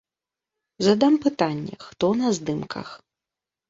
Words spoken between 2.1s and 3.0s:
на здымках.